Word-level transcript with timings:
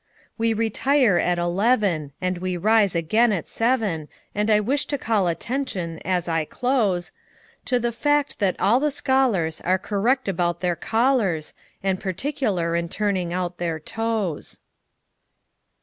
We 0.35 0.55
retire 0.55 1.19
at 1.19 1.37
eleven, 1.37 2.11
And 2.19 2.39
we 2.39 2.57
rise 2.57 2.95
again 2.95 3.31
at 3.31 3.47
seven; 3.47 4.07
And 4.33 4.49
I 4.49 4.59
wish 4.59 4.87
to 4.87 4.97
call 4.97 5.27
attention, 5.27 5.99
as 6.03 6.27
I 6.27 6.43
close, 6.43 7.11
To 7.65 7.77
the 7.79 7.91
fact 7.91 8.39
that 8.39 8.59
all 8.59 8.79
the 8.79 8.87
scholarsAre 8.89 9.79
correct 9.79 10.27
about 10.27 10.61
their 10.61 10.75
collars, 10.75 11.53
And 11.83 11.99
particular 11.99 12.75
in 12.75 12.89
turning 12.89 13.31
out 13.31 13.59
their 13.59 13.79
toes. 13.79 14.59